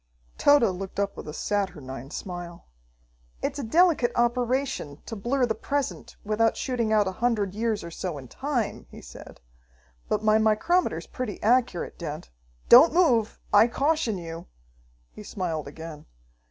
[0.39, 2.65] Tode looked up with a saturnine smile.
[3.43, 7.91] "It's a delicate operation to blur the present without shooting out a hundred years or
[7.91, 9.41] so in time," he said,
[10.09, 12.31] "but my micrometer's pretty accurate, Dent.
[12.67, 14.47] Don't move, I caution you!"
[15.11, 16.07] He smiled again.